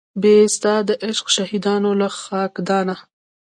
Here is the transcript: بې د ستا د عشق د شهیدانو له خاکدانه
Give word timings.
بې 0.21 0.35
د 0.47 0.51
ستا 0.55 0.75
د 0.87 0.89
عشق 1.05 1.25
د 1.29 1.33
شهیدانو 1.35 1.91
له 2.01 2.07
خاکدانه 2.19 2.95